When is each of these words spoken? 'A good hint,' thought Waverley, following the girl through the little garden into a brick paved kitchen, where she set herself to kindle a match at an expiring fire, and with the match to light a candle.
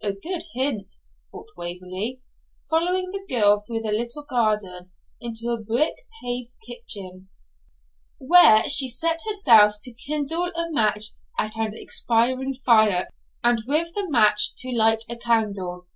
'A 0.00 0.14
good 0.14 0.44
hint,' 0.54 0.94
thought 1.30 1.48
Waverley, 1.58 2.22
following 2.70 3.10
the 3.10 3.22
girl 3.28 3.60
through 3.60 3.82
the 3.82 3.92
little 3.92 4.22
garden 4.22 4.90
into 5.20 5.50
a 5.50 5.60
brick 5.60 5.94
paved 6.22 6.54
kitchen, 6.66 7.28
where 8.16 8.66
she 8.66 8.88
set 8.88 9.20
herself 9.28 9.74
to 9.82 9.92
kindle 9.92 10.46
a 10.56 10.70
match 10.70 11.10
at 11.38 11.56
an 11.58 11.72
expiring 11.74 12.54
fire, 12.64 13.10
and 13.44 13.60
with 13.66 13.92
the 13.92 14.08
match 14.08 14.54
to 14.56 14.70
light 14.72 15.04
a 15.10 15.18
candle. 15.18 15.86